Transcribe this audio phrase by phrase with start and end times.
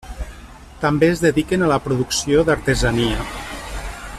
[0.85, 3.27] També es dediquen a la producció d'artesania.